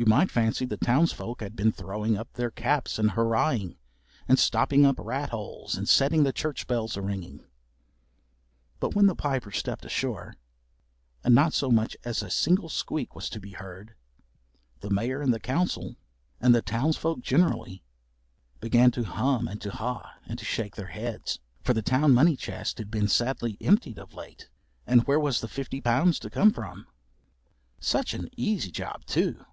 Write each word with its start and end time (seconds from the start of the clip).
You 0.00 0.06
may 0.06 0.26
fancy 0.26 0.64
the 0.64 0.76
townsfolk 0.76 1.40
had 1.40 1.56
been 1.56 1.72
throwing 1.72 2.16
up 2.16 2.32
their 2.34 2.52
caps 2.52 3.00
and 3.00 3.10
hurrahing 3.10 3.78
and 4.28 4.38
stopping 4.38 4.86
up 4.86 4.94
rat 5.00 5.30
holes 5.30 5.74
and 5.74 5.88
setting 5.88 6.22
the 6.22 6.32
church 6.32 6.68
bells 6.68 6.96
a 6.96 7.02
ringing. 7.02 7.44
But 8.78 8.94
when 8.94 9.06
the 9.06 9.16
Piper 9.16 9.50
stepped 9.50 9.84
ashore 9.84 10.36
and 11.24 11.34
not 11.34 11.52
so 11.52 11.72
much 11.72 11.96
as 12.04 12.22
a 12.22 12.30
single 12.30 12.68
squeak 12.68 13.16
was 13.16 13.28
to 13.30 13.40
be 13.40 13.50
heard, 13.54 13.96
the 14.82 14.90
Mayor 14.90 15.20
and 15.20 15.34
the 15.34 15.40
Council, 15.40 15.96
and 16.40 16.54
the 16.54 16.62
townsfolk 16.62 17.20
generally, 17.20 17.82
began 18.60 18.92
to 18.92 19.02
hum 19.02 19.48
and 19.48 19.60
to 19.62 19.72
ha 19.72 20.14
and 20.26 20.38
to 20.38 20.44
shake 20.44 20.76
their 20.76 20.86
heads. 20.86 21.40
For 21.64 21.74
the 21.74 21.82
town 21.82 22.14
money 22.14 22.36
chest 22.36 22.78
had 22.78 22.88
been 22.92 23.08
sadly 23.08 23.56
emptied 23.60 23.98
of 23.98 24.14
late, 24.14 24.48
and 24.86 25.02
where 25.08 25.18
was 25.18 25.40
the 25.40 25.48
fifty 25.48 25.80
pounds 25.80 26.20
to 26.20 26.30
come 26.30 26.52
from? 26.52 26.86
Such 27.80 28.14
an 28.14 28.28
easy 28.36 28.70
job, 28.70 29.04
too! 29.04 29.44